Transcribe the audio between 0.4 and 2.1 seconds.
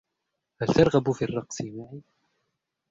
هل ترغب في الرقص معي؟